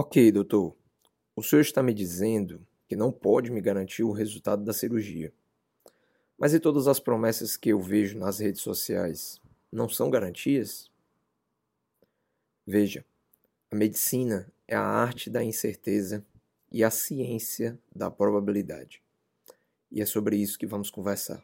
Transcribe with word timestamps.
Ok, 0.00 0.30
doutor. 0.30 0.76
O 1.34 1.42
senhor 1.42 1.60
está 1.60 1.82
me 1.82 1.92
dizendo 1.92 2.64
que 2.86 2.94
não 2.94 3.10
pode 3.10 3.50
me 3.50 3.60
garantir 3.60 4.04
o 4.04 4.12
resultado 4.12 4.62
da 4.62 4.72
cirurgia. 4.72 5.32
Mas 6.38 6.54
e 6.54 6.60
todas 6.60 6.86
as 6.86 7.00
promessas 7.00 7.56
que 7.56 7.70
eu 7.70 7.80
vejo 7.80 8.16
nas 8.16 8.38
redes 8.38 8.62
sociais 8.62 9.40
não 9.72 9.88
são 9.88 10.08
garantias? 10.08 10.88
Veja, 12.64 13.04
a 13.72 13.74
medicina 13.74 14.46
é 14.68 14.76
a 14.76 14.84
arte 14.84 15.28
da 15.28 15.42
incerteza 15.42 16.24
e 16.70 16.84
a 16.84 16.92
ciência 16.92 17.76
da 17.92 18.08
probabilidade. 18.08 19.02
E 19.90 20.00
é 20.00 20.06
sobre 20.06 20.36
isso 20.36 20.60
que 20.60 20.64
vamos 20.64 20.92
conversar. 20.92 21.42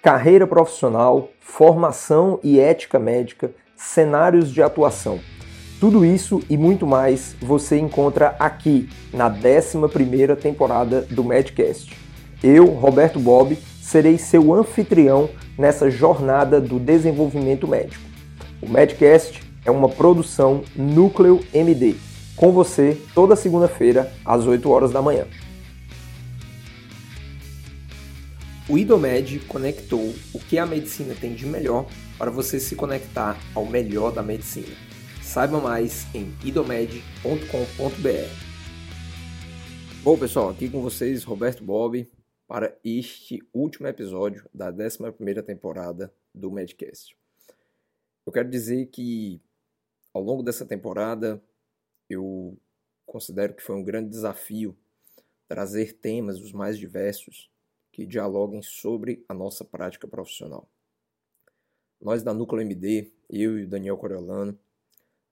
Carreira 0.00 0.46
profissional, 0.46 1.32
formação 1.40 2.38
e 2.44 2.60
ética 2.60 2.96
médica, 2.96 3.52
cenários 3.74 4.52
de 4.52 4.62
atuação. 4.62 5.20
Tudo 5.78 6.06
isso 6.06 6.42
e 6.48 6.56
muito 6.56 6.86
mais 6.86 7.36
você 7.38 7.78
encontra 7.78 8.34
aqui 8.38 8.88
na 9.12 9.30
11ª 9.30 10.34
temporada 10.34 11.02
do 11.02 11.22
Medcast. 11.22 11.94
Eu, 12.42 12.66
Roberto 12.66 13.20
Bob, 13.20 13.58
serei 13.82 14.16
seu 14.16 14.54
anfitrião 14.54 15.28
nessa 15.58 15.90
jornada 15.90 16.60
do 16.62 16.78
desenvolvimento 16.78 17.68
médico. 17.68 18.02
O 18.62 18.68
Medcast 18.68 19.42
é 19.66 19.70
uma 19.70 19.88
produção 19.88 20.62
Núcleo 20.74 21.44
MD, 21.52 21.96
com 22.34 22.52
você 22.52 22.96
toda 23.14 23.36
segunda-feira 23.36 24.10
às 24.24 24.46
8 24.46 24.70
horas 24.70 24.92
da 24.92 25.02
manhã. 25.02 25.26
O 28.66 28.78
IDOMED 28.78 29.40
conectou 29.40 30.14
o 30.32 30.38
que 30.38 30.58
a 30.58 30.64
medicina 30.64 31.14
tem 31.20 31.34
de 31.34 31.46
melhor 31.46 31.86
para 32.18 32.30
você 32.30 32.58
se 32.58 32.74
conectar 32.74 33.36
ao 33.54 33.66
melhor 33.66 34.10
da 34.10 34.22
medicina. 34.22 34.74
Saiba 35.36 35.60
mais 35.60 36.06
em 36.14 36.34
idomed.com.br. 36.42 36.96
Bom, 40.02 40.18
pessoal, 40.18 40.48
aqui 40.48 40.70
com 40.70 40.80
vocês 40.80 41.24
Roberto 41.24 41.62
Bob 41.62 42.10
para 42.48 42.74
este 42.82 43.46
último 43.52 43.86
episódio 43.86 44.48
da 44.54 44.72
11ª 44.72 45.42
temporada 45.42 46.10
do 46.34 46.50
Medcast. 46.50 47.14
Eu 48.24 48.32
quero 48.32 48.48
dizer 48.48 48.86
que 48.86 49.38
ao 50.14 50.22
longo 50.22 50.42
dessa 50.42 50.64
temporada 50.64 51.38
eu 52.08 52.56
considero 53.04 53.52
que 53.52 53.62
foi 53.62 53.76
um 53.76 53.84
grande 53.84 54.08
desafio 54.08 54.74
trazer 55.46 55.98
temas 55.98 56.40
os 56.40 56.54
mais 56.54 56.78
diversos 56.78 57.50
que 57.92 58.06
dialoguem 58.06 58.62
sobre 58.62 59.22
a 59.28 59.34
nossa 59.34 59.66
prática 59.66 60.08
profissional. 60.08 60.66
Nós 62.00 62.22
da 62.22 62.32
Núcleo 62.32 62.62
MD, 62.62 63.12
eu 63.28 63.58
e 63.58 63.64
o 63.64 63.68
Daniel 63.68 63.98
Coriolano, 63.98 64.58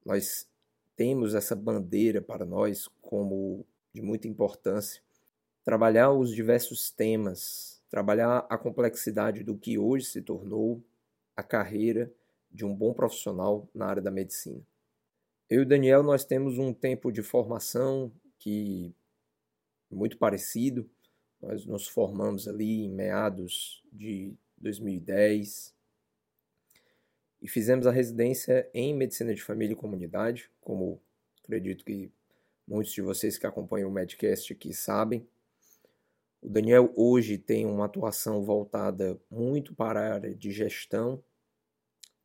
nós 0.05 0.49
temos 0.97 1.35
essa 1.35 1.57
bandeira 1.57 2.21
para 2.21 2.45
nós 2.45 2.89
como 3.01 3.67
de 3.93 4.03
muita 4.03 4.29
importância, 4.29 5.03
trabalhar 5.65 6.13
os 6.13 6.35
diversos 6.35 6.91
temas, 6.91 7.83
trabalhar 7.89 8.47
a 8.51 8.59
complexidade 8.59 9.43
do 9.43 9.57
que 9.57 9.79
hoje 9.79 10.07
se 10.07 10.21
tornou 10.21 10.83
a 11.37 11.43
carreira 11.43 12.13
de 12.51 12.65
um 12.65 12.75
bom 12.75 12.93
profissional 12.93 13.69
na 13.75 13.87
área 13.87 14.03
da 14.03 14.11
medicina. 14.11 14.61
Eu 15.49 15.63
e 15.63 15.65
Daniel 15.65 16.03
nós 16.03 16.25
temos 16.25 16.59
um 16.59 16.73
tempo 16.73 17.11
de 17.11 17.23
formação 17.23 18.13
que 18.39 18.95
é 19.91 19.95
muito 19.95 20.19
parecido, 20.19 20.89
nós 21.41 21.67
nos 21.67 21.87
formamos 21.87 22.49
ali 22.49 22.85
em 22.85 22.91
meados 22.91 23.83
de 23.93 24.35
2010 24.59 25.74
e 27.45 27.49
fizemos 27.49 27.87
a 27.87 27.91
residência 27.91 28.67
em 28.73 28.95
Medicina 28.95 29.35
de 29.35 29.43
Família 29.43 29.75
e 29.75 29.77
Comunidade, 29.77 30.51
como 30.63 30.99
acredito 31.43 31.85
que 31.85 32.11
muitos 32.67 32.95
de 32.95 33.03
vocês 33.03 33.37
que 33.37 33.47
acompanham 33.47 33.91
o 33.91 33.93
Medcast 33.93 34.51
aqui 34.51 34.73
sabem. 34.73 35.29
O 36.41 36.49
Daniel 36.49 36.91
hoje 36.97 37.37
tem 37.37 37.67
uma 37.67 37.85
atuação 37.85 38.43
voltada 38.43 39.21
muito 39.31 39.75
para 39.75 40.01
a 40.01 40.15
área 40.15 40.35
de 40.35 40.51
gestão 40.51 41.23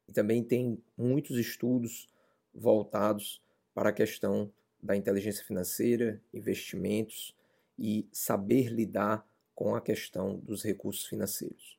e 0.08 0.14
também 0.14 0.42
tem 0.42 0.82
muitos 0.98 1.38
estudos 1.38 2.08
voltados 2.54 3.44
para 3.74 3.90
a 3.90 3.94
questão 3.94 4.50
da 4.82 4.96
inteligência 4.96 5.44
financeira, 5.44 6.22
investimentos 6.34 7.36
e 7.78 8.08
saber 8.10 8.70
lidar 8.70 9.28
com 9.54 9.76
a 9.76 9.82
questão 9.82 10.40
dos 10.40 10.64
recursos 10.64 11.06
financeiros. 11.06 11.78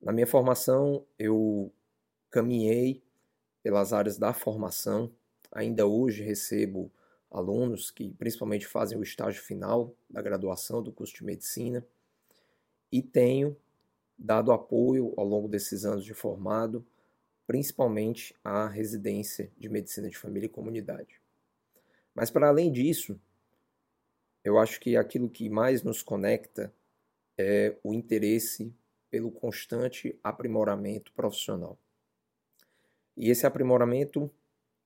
Na 0.00 0.12
minha 0.12 0.26
formação, 0.26 1.04
eu 1.18 1.72
caminhei 2.30 3.02
pelas 3.62 3.92
áreas 3.92 4.16
da 4.18 4.32
formação. 4.32 5.12
Ainda 5.52 5.86
hoje 5.86 6.22
recebo 6.22 6.90
alunos 7.30 7.90
que 7.90 8.12
principalmente 8.14 8.66
fazem 8.66 8.98
o 8.98 9.02
estágio 9.02 9.42
final 9.42 9.94
da 10.08 10.20
graduação 10.20 10.82
do 10.82 10.92
curso 10.92 11.14
de 11.14 11.24
medicina 11.24 11.86
e 12.90 13.02
tenho 13.02 13.56
dado 14.18 14.52
apoio 14.52 15.14
ao 15.16 15.24
longo 15.24 15.48
desses 15.48 15.84
anos 15.84 16.04
de 16.04 16.12
formado, 16.12 16.84
principalmente 17.46 18.34
à 18.44 18.66
residência 18.66 19.50
de 19.56 19.68
medicina 19.68 20.08
de 20.08 20.18
família 20.18 20.46
e 20.46 20.50
comunidade. 20.50 21.20
Mas 22.14 22.30
para 22.30 22.48
além 22.48 22.70
disso, 22.70 23.18
eu 24.44 24.58
acho 24.58 24.80
que 24.80 24.96
aquilo 24.96 25.28
que 25.28 25.48
mais 25.48 25.82
nos 25.82 26.02
conecta 26.02 26.72
é 27.38 27.76
o 27.82 27.94
interesse 27.94 28.74
pelo 29.10 29.30
constante 29.30 30.18
aprimoramento 30.22 31.12
profissional. 31.12 31.78
E 33.20 33.28
esse 33.28 33.46
aprimoramento 33.46 34.30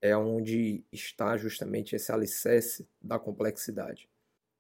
é 0.02 0.16
onde 0.16 0.84
está 0.90 1.36
justamente 1.36 1.94
esse 1.94 2.10
alicerce 2.10 2.84
da 3.00 3.16
complexidade. 3.16 4.08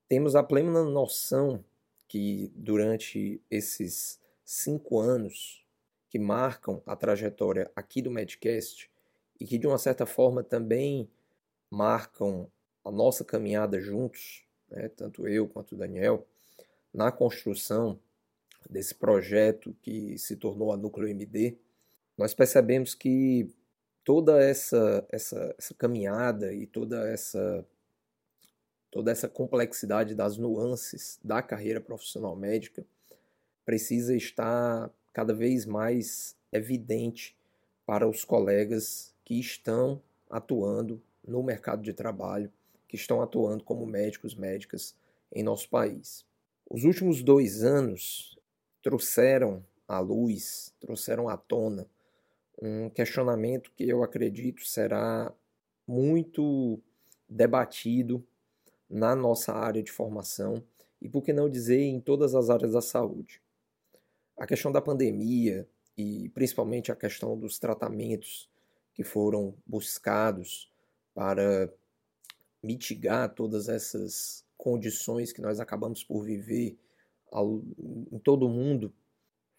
Temos 0.08 0.36
a 0.36 0.44
plena 0.44 0.84
noção 0.84 1.64
que 2.06 2.52
durante 2.54 3.42
esses 3.50 4.20
cinco 4.44 5.00
anos 5.00 5.66
que 6.08 6.20
marcam 6.20 6.80
a 6.86 6.94
trajetória 6.94 7.68
aqui 7.74 8.00
do 8.00 8.12
Medcast 8.12 8.88
e 9.40 9.44
que 9.44 9.58
de 9.58 9.66
uma 9.66 9.76
certa 9.76 10.06
forma 10.06 10.44
também 10.44 11.10
marcam 11.68 12.48
a 12.84 12.92
nossa 12.92 13.24
caminhada 13.24 13.80
juntos, 13.80 14.44
né, 14.70 14.88
tanto 14.88 15.26
eu 15.26 15.48
quanto 15.48 15.74
o 15.74 15.78
Daniel, 15.78 16.24
na 16.92 17.10
construção 17.10 17.98
desse 18.70 18.94
projeto 18.94 19.76
que 19.82 20.16
se 20.16 20.36
tornou 20.36 20.72
a 20.72 20.76
Núcleo 20.76 21.08
MD, 21.08 21.58
nós 22.16 22.32
percebemos 22.32 22.94
que 22.94 23.52
toda 24.04 24.38
essa, 24.42 25.06
essa, 25.10 25.54
essa 25.58 25.74
caminhada 25.74 26.52
e 26.52 26.66
toda 26.66 27.08
essa, 27.08 27.66
toda 28.90 29.10
essa 29.10 29.28
complexidade 29.28 30.14
das 30.14 30.36
nuances 30.36 31.18
da 31.24 31.42
carreira 31.42 31.80
profissional 31.80 32.36
médica 32.36 32.84
precisa 33.64 34.14
estar 34.14 34.90
cada 35.12 35.32
vez 35.32 35.64
mais 35.64 36.36
evidente 36.52 37.36
para 37.86 38.08
os 38.08 38.24
colegas 38.24 39.14
que 39.24 39.40
estão 39.40 40.02
atuando 40.28 41.02
no 41.26 41.42
mercado 41.42 41.82
de 41.82 41.94
trabalho 41.94 42.52
que 42.86 42.96
estão 42.96 43.20
atuando 43.20 43.64
como 43.64 43.84
médicos, 43.84 44.36
médicas 44.36 44.94
em 45.32 45.42
nosso 45.42 45.68
país. 45.68 46.24
Os 46.70 46.84
últimos 46.84 47.24
dois 47.24 47.64
anos 47.64 48.38
trouxeram 48.82 49.64
à 49.88 49.98
luz, 49.98 50.72
trouxeram 50.78 51.28
à 51.28 51.36
tona 51.36 51.88
um 52.60 52.88
questionamento 52.90 53.72
que 53.76 53.88
eu 53.88 54.02
acredito 54.02 54.64
será 54.66 55.32
muito 55.86 56.80
debatido 57.28 58.26
na 58.88 59.14
nossa 59.14 59.52
área 59.52 59.82
de 59.82 59.90
formação 59.90 60.62
e, 61.00 61.08
por 61.08 61.22
que 61.22 61.32
não 61.32 61.50
dizer, 61.50 61.80
em 61.80 62.00
todas 62.00 62.34
as 62.34 62.48
áreas 62.48 62.72
da 62.72 62.80
saúde. 62.80 63.42
A 64.36 64.46
questão 64.46 64.72
da 64.72 64.80
pandemia 64.80 65.68
e 65.96 66.28
principalmente 66.30 66.90
a 66.90 66.96
questão 66.96 67.38
dos 67.38 67.58
tratamentos 67.58 68.48
que 68.94 69.04
foram 69.04 69.54
buscados 69.66 70.70
para 71.14 71.72
mitigar 72.62 73.34
todas 73.34 73.68
essas 73.68 74.44
condições 74.56 75.32
que 75.32 75.42
nós 75.42 75.60
acabamos 75.60 76.02
por 76.02 76.24
viver 76.24 76.78
ao, 77.30 77.62
em 78.10 78.18
todo 78.18 78.46
o 78.46 78.48
mundo, 78.48 78.92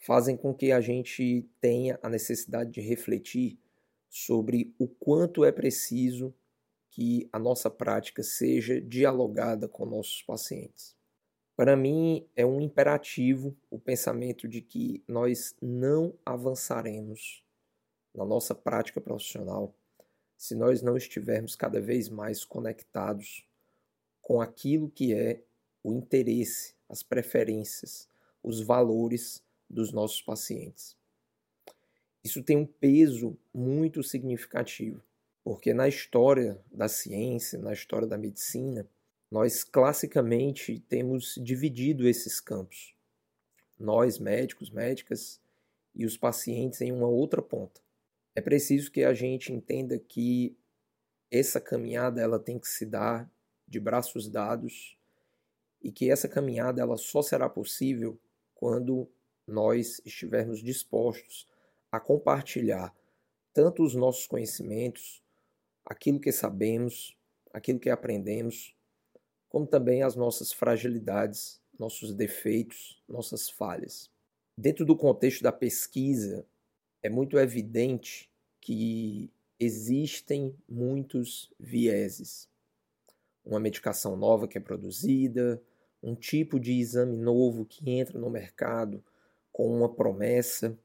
fazem 0.05 0.37
com 0.37 0.53
que 0.53 0.71
a 0.71 0.79
gente 0.79 1.49
tenha 1.59 1.99
a 2.03 2.07
necessidade 2.07 2.69
de 2.69 2.79
refletir 2.79 3.57
sobre 4.07 4.71
o 4.77 4.87
quanto 4.87 5.43
é 5.43 5.51
preciso 5.51 6.31
que 6.91 7.27
a 7.33 7.39
nossa 7.39 7.71
prática 7.71 8.21
seja 8.21 8.79
dialogada 8.79 9.67
com 9.67 9.83
nossos 9.83 10.21
pacientes. 10.21 10.95
Para 11.55 11.75
mim, 11.75 12.23
é 12.35 12.45
um 12.45 12.61
imperativo 12.61 13.57
o 13.71 13.79
pensamento 13.79 14.47
de 14.47 14.61
que 14.61 15.03
nós 15.07 15.55
não 15.59 16.13
avançaremos 16.23 17.43
na 18.13 18.23
nossa 18.23 18.53
prática 18.53 19.01
profissional 19.01 19.73
se 20.37 20.53
nós 20.53 20.83
não 20.83 20.95
estivermos 20.95 21.55
cada 21.55 21.81
vez 21.81 22.09
mais 22.09 22.45
conectados 22.45 23.43
com 24.21 24.39
aquilo 24.39 24.87
que 24.87 25.15
é 25.15 25.41
o 25.83 25.93
interesse, 25.93 26.75
as 26.87 27.01
preferências, 27.01 28.07
os 28.43 28.61
valores 28.61 29.43
dos 29.69 29.91
nossos 29.91 30.21
pacientes. 30.21 30.95
Isso 32.23 32.43
tem 32.43 32.57
um 32.57 32.65
peso 32.65 33.37
muito 33.53 34.01
significativo. 34.01 35.01
Porque 35.43 35.75
na 35.75 35.87
história 35.87 36.59
da 36.71 36.87
ciência, 36.87 37.59
na 37.59 37.71
história 37.71 38.07
da 38.07 38.17
medicina, 38.17 38.89
nós 39.29 39.63
classicamente 39.63 40.79
temos 40.89 41.35
dividido 41.37 42.07
esses 42.07 42.39
campos. 42.41 42.95
Nós, 43.79 44.17
médicos, 44.17 44.71
médicas, 44.71 45.39
e 45.93 46.05
os 46.05 46.17
pacientes 46.17 46.81
em 46.81 46.91
uma 46.91 47.07
outra 47.07 47.41
ponta. 47.41 47.79
É 48.33 48.41
preciso 48.41 48.91
que 48.91 49.03
a 49.03 49.13
gente 49.13 49.53
entenda 49.53 49.97
que 49.97 50.57
essa 51.31 51.61
caminhada 51.61 52.21
ela 52.21 52.39
tem 52.39 52.59
que 52.59 52.67
se 52.67 52.85
dar 52.85 53.31
de 53.67 53.79
braços 53.79 54.27
dados 54.27 54.97
e 55.81 55.91
que 55.91 56.09
essa 56.09 56.27
caminhada 56.27 56.81
ela 56.81 56.97
só 56.97 57.21
será 57.21 57.47
possível 57.47 58.19
quando 58.53 59.07
nós 59.47 60.01
estivermos 60.05 60.61
dispostos 60.61 61.47
a 61.91 61.99
compartilhar 61.99 62.93
tanto 63.53 63.83
os 63.83 63.95
nossos 63.95 64.27
conhecimentos, 64.27 65.23
aquilo 65.85 66.19
que 66.19 66.31
sabemos, 66.31 67.15
aquilo 67.53 67.79
que 67.79 67.89
aprendemos, 67.89 68.75
como 69.47 69.65
também 69.65 70.03
as 70.03 70.15
nossas 70.15 70.51
fragilidades, 70.51 71.61
nossos 71.79 72.13
defeitos, 72.13 73.01
nossas 73.07 73.49
falhas. 73.49 74.09
Dentro 74.57 74.85
do 74.85 74.95
contexto 74.95 75.41
da 75.41 75.51
pesquisa, 75.51 76.45
é 77.01 77.09
muito 77.09 77.37
evidente 77.37 78.29
que 78.59 79.31
existem 79.59 80.55
muitos 80.67 81.53
vieses. 81.59 82.49
Uma 83.45 83.59
medicação 83.59 84.17
nova 84.17 84.47
que 84.47 84.57
é 84.57 84.61
produzida, 84.61 85.61
um 86.01 86.15
tipo 86.15 86.59
de 86.59 86.73
exame 86.73 87.15
novo 87.15 87.65
que 87.65 87.89
entra 87.89 88.19
no 88.19 88.29
mercado 88.29 89.03
com 89.55 89.73
uma 89.73 89.87
promessa, 89.87 90.77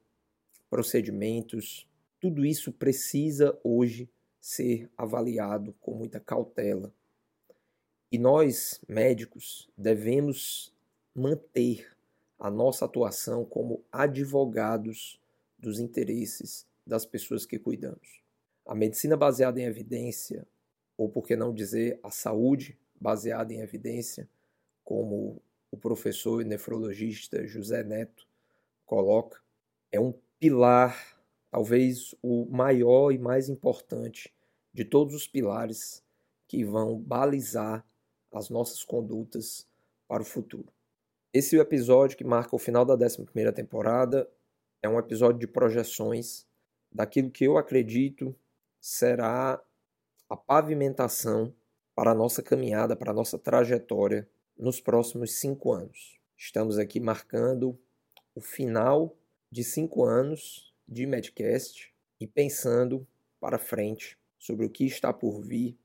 procedimentos, 0.70 1.88
tudo 2.20 2.46
isso 2.46 2.70
precisa 2.70 3.58
hoje 3.64 4.08
ser 4.40 4.88
avaliado 4.96 5.74
com 5.80 5.92
muita 5.92 6.20
cautela. 6.20 6.94
E 8.12 8.16
nós, 8.16 8.80
médicos, 8.86 9.68
devemos 9.76 10.72
manter 11.12 11.84
a 12.38 12.48
nossa 12.48 12.84
atuação 12.84 13.44
como 13.44 13.82
advogados 13.90 15.20
dos 15.58 15.80
interesses 15.80 16.64
das 16.86 17.04
pessoas 17.04 17.44
que 17.44 17.58
cuidamos. 17.58 18.22
A 18.64 18.72
medicina 18.72 19.16
baseada 19.16 19.60
em 19.60 19.64
evidência, 19.64 20.46
ou 20.96 21.08
por 21.08 21.26
que 21.26 21.34
não 21.34 21.52
dizer 21.52 21.98
a 22.04 22.10
saúde 22.12 22.78
baseada 23.00 23.52
em 23.52 23.62
evidência, 23.62 24.28
como 24.84 25.42
o 25.72 25.76
professor 25.76 26.40
e 26.40 26.44
nefrologista 26.44 27.44
José 27.48 27.82
Neto 27.82 28.30
coloca, 28.90 29.40
é 29.92 30.00
um 30.00 30.12
pilar, 30.40 31.16
talvez 31.48 32.12
o 32.20 32.44
maior 32.46 33.12
e 33.12 33.18
mais 33.18 33.48
importante 33.48 34.34
de 34.74 34.84
todos 34.84 35.14
os 35.14 35.28
pilares 35.28 36.02
que 36.48 36.64
vão 36.64 36.98
balizar 36.98 37.86
as 38.32 38.50
nossas 38.50 38.82
condutas 38.82 39.64
para 40.08 40.22
o 40.22 40.26
futuro. 40.26 40.72
Esse 41.32 41.56
episódio 41.56 42.18
que 42.18 42.24
marca 42.24 42.56
o 42.56 42.58
final 42.58 42.84
da 42.84 42.94
11 42.94 43.26
temporada 43.54 44.28
é 44.82 44.88
um 44.88 44.98
episódio 44.98 45.38
de 45.38 45.46
projeções 45.46 46.44
daquilo 46.90 47.30
que 47.30 47.44
eu 47.44 47.56
acredito 47.56 48.34
será 48.80 49.62
a 50.28 50.36
pavimentação 50.36 51.54
para 51.94 52.10
a 52.10 52.14
nossa 52.14 52.42
caminhada, 52.42 52.96
para 52.96 53.12
a 53.12 53.14
nossa 53.14 53.38
trajetória 53.38 54.28
nos 54.58 54.80
próximos 54.80 55.34
cinco 55.34 55.72
anos. 55.72 56.18
Estamos 56.36 56.76
aqui 56.76 56.98
marcando 56.98 57.78
o 58.34 58.40
final 58.40 59.16
de 59.50 59.64
cinco 59.64 60.04
anos 60.04 60.72
de 60.86 61.06
Medcast 61.06 61.92
e 62.20 62.26
pensando 62.26 63.06
para 63.40 63.58
frente 63.58 64.18
sobre 64.38 64.66
o 64.66 64.70
que 64.70 64.84
está 64.84 65.12
por 65.12 65.40
vir 65.40 65.76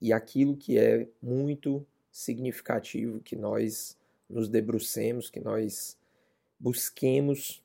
e 0.00 0.12
aquilo 0.12 0.56
que 0.56 0.78
é 0.78 1.08
muito 1.20 1.86
significativo 2.10 3.20
que 3.20 3.36
nós 3.36 3.96
nos 4.28 4.48
debrucemos, 4.48 5.30
que 5.30 5.40
nós 5.40 5.96
busquemos 6.58 7.62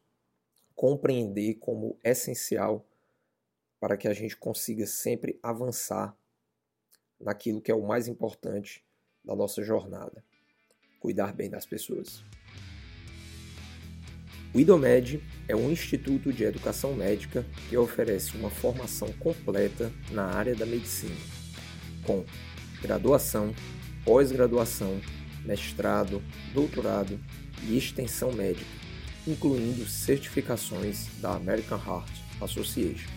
compreender 0.76 1.56
como 1.56 1.98
essencial 2.04 2.86
para 3.80 3.98
que 3.98 4.08
a 4.08 4.14
gente 4.14 4.38
consiga 4.38 4.86
sempre 4.86 5.40
avançar 5.42 6.16
naquilo 7.20 7.62
que 7.62 7.72
é 7.72 7.76
o 7.76 7.86
mais 7.86 8.08
importante 8.08 8.84
da 9.24 9.36
nossa 9.36 9.64
jornada: 9.64 10.24
cuidar 11.00 11.34
bem 11.34 11.50
das 11.50 11.66
pessoas. 11.66 12.24
O 14.54 14.60
IDOMED 14.60 15.24
é 15.48 15.56
um 15.56 15.72
instituto 15.72 16.34
de 16.34 16.44
educação 16.44 16.94
médica 16.94 17.46
que 17.70 17.78
oferece 17.78 18.36
uma 18.36 18.50
formação 18.50 19.08
completa 19.14 19.90
na 20.12 20.26
área 20.26 20.54
da 20.54 20.66
medicina, 20.66 21.16
com 22.04 22.26
graduação, 22.82 23.56
pós-graduação 24.04 25.00
mestrado, 25.46 26.22
doutorado 26.54 27.18
e 27.64 27.78
extensão 27.78 28.34
médica, 28.34 28.66
incluindo 29.26 29.86
certificações 29.86 31.08
da 31.22 31.34
American 31.34 31.80
Heart 31.80 32.12
Association. 32.42 33.10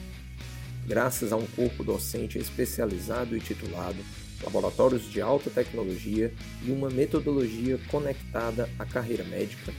Graças 0.86 1.32
a 1.32 1.36
um 1.36 1.46
corpo 1.48 1.82
docente 1.82 2.38
especializado 2.38 3.36
e 3.36 3.40
titulado, 3.40 3.98
laboratórios 4.40 5.10
de 5.10 5.20
alta 5.20 5.50
tecnologia 5.50 6.32
e 6.64 6.70
uma 6.70 6.90
metodologia 6.90 7.76
conectada 7.88 8.70
à 8.78 8.86
carreira 8.86 9.24
médica, 9.24 9.72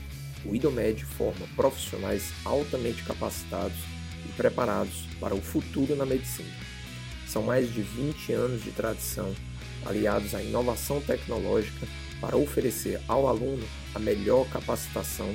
o 0.46 0.56
IDOMED 0.56 1.04
forma 1.06 1.48
profissionais 1.56 2.32
altamente 2.44 3.04
capacitados 3.04 3.78
e 4.26 4.32
preparados 4.34 5.06
para 5.20 5.36
o 5.36 5.42
futuro 5.42 5.96
na 5.96 6.06
medicina. 6.06 6.54
São 7.28 7.44
mais 7.44 7.74
de 7.74 7.82
20 7.82 8.34
anos 8.34 8.64
de 8.64 8.72
tradição 8.72 9.34
aliados 9.86 10.34
à 10.34 10.42
inovação 10.42 11.02
tecnológica 11.02 11.88
para 12.20 12.38
oferecer 12.38 13.00
ao 13.08 13.28
aluno 13.28 13.66
a 13.94 14.00
melhor 14.00 14.50
capacitação 14.50 15.34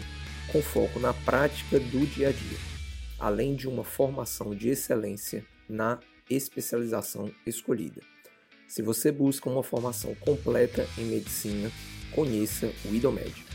com 0.51 0.61
foco 0.62 0.99
na 0.99 1.12
prática 1.12 1.79
do 1.79 2.07
dia 2.07 2.29
a 2.29 2.33
dia, 2.33 2.59
além 3.19 3.55
de 3.55 3.69
uma 3.69 3.85
formação 3.85 4.55
de 4.55 4.69
excelência 4.69 5.45
na 5.69 6.01
especialização 6.29 7.31
escolhida. 7.47 8.03
Se 8.67 8.83
você 8.83 9.11
busca 9.11 9.49
uma 9.49 9.62
formação 9.62 10.15
completa 10.17 10.87
em 10.97 11.05
medicina, 11.05 11.71
conheça 12.12 12.73
o 12.85 12.95
IDOMED. 12.95 13.50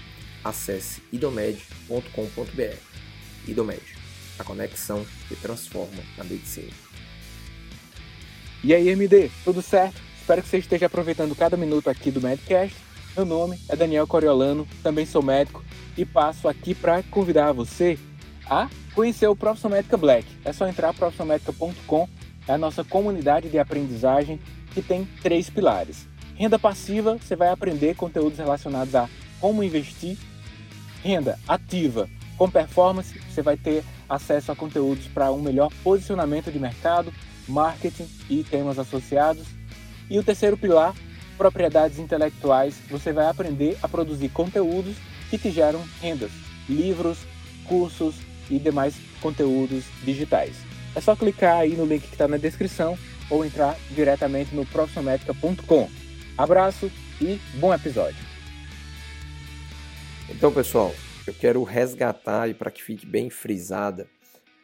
Acesse 0.45 1.01
idomed.com.br. 1.11 2.77
IDOMED, 3.47 3.81
a 4.39 4.43
conexão 4.45 5.05
que 5.27 5.35
transforma 5.35 6.01
a 6.17 6.23
medicina. 6.23 6.71
E 8.63 8.73
aí, 8.73 8.87
MD, 8.87 9.29
tudo 9.43 9.61
certo? 9.61 10.01
Espero 10.17 10.41
que 10.41 10.47
você 10.47 10.59
esteja 10.59 10.85
aproveitando 10.85 11.35
cada 11.35 11.57
minuto 11.57 11.89
aqui 11.89 12.09
do 12.09 12.21
Medcast 12.21 12.75
meu 13.15 13.25
nome 13.25 13.57
é 13.69 13.77
Daniel 13.77 14.05
Coriolano, 14.05 14.67
também 14.83 15.05
sou 15.05 15.23
médico 15.23 15.63
e 15.97 16.03
passo 16.03 16.49
aqui 16.49 16.75
para 16.75 17.01
convidar 17.03 17.53
você 17.53 17.97
a 18.45 18.67
conhecer 18.93 19.25
o 19.27 19.35
Profissão 19.35 19.71
Médica 19.71 19.95
Black. 19.95 20.27
É 20.43 20.51
só 20.51 20.67
entrar 20.67 20.93
profissionalmedica.com, 20.93 22.09
é 22.45 22.51
a 22.51 22.57
nossa 22.57 22.83
comunidade 22.83 23.47
de 23.47 23.57
aprendizagem 23.57 24.37
que 24.73 24.81
tem 24.81 25.07
três 25.23 25.49
pilares. 25.49 26.09
Renda 26.35 26.59
passiva, 26.59 27.15
você 27.15 27.37
vai 27.37 27.47
aprender 27.47 27.95
conteúdos 27.95 28.37
relacionados 28.37 28.93
a 28.93 29.09
como 29.39 29.63
investir. 29.63 30.17
Renda 31.05 31.37
ativa, 31.47 32.09
com 32.35 32.49
performance, 32.49 33.19
você 33.19 33.43
vai 33.43 33.55
ter 33.55 33.83
acesso 34.09 34.51
a 34.51 34.55
conteúdos 34.55 35.05
para 35.05 35.31
um 35.31 35.39
melhor 35.39 35.71
posicionamento 35.83 36.51
de 36.51 36.57
mercado, 36.57 37.13
marketing 37.47 38.09
e 38.27 38.43
temas 38.43 38.79
associados. 38.79 39.45
E 40.09 40.17
o 40.17 40.23
terceiro 40.23 40.57
pilar 40.57 40.95
propriedades 41.37 41.99
intelectuais, 41.99 42.81
você 42.89 43.13
vai 43.13 43.27
aprender 43.27 43.77
a 43.83 43.87
produzir 43.87 44.29
conteúdos 44.29 44.95
que 45.29 45.37
te 45.37 45.51
geram 45.51 45.83
rendas, 46.01 46.31
livros, 46.67 47.19
cursos 47.65 48.15
e 48.49 48.57
demais 48.57 48.95
conteúdos 49.21 49.83
digitais. 50.03 50.55
É 50.95 51.01
só 51.01 51.15
clicar 51.15 51.57
aí 51.57 51.75
no 51.75 51.85
link 51.85 52.01
que 52.01 52.15
está 52.15 52.27
na 52.27 52.37
descrição 52.37 52.97
ou 53.29 53.45
entrar 53.45 53.77
diretamente 53.91 54.55
no 54.55 54.65
profissionalmetrica.com. 54.65 55.87
Abraço 56.35 56.91
e 57.21 57.39
bom 57.59 57.71
episódio. 57.71 58.34
Então, 60.29 60.53
pessoal, 60.53 60.91
eu 61.27 61.33
quero 61.33 61.63
resgatar 61.63 62.49
e 62.49 62.53
para 62.53 62.71
que 62.71 62.81
fique 62.81 63.05
bem 63.05 63.29
frisada 63.29 64.09